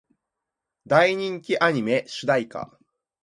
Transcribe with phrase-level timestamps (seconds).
[0.87, 2.79] 大人気アニメ主題歌